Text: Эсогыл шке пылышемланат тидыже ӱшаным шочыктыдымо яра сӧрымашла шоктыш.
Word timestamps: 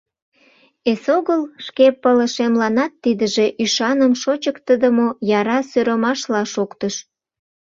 Эсогыл 0.91 1.41
шке 1.65 1.87
пылышемланат 2.01 2.91
тидыже 3.03 3.45
ӱшаным 3.63 4.13
шочыктыдымо 4.21 5.07
яра 5.39 5.59
сӧрымашла 5.69 6.41
шоктыш. 6.53 6.95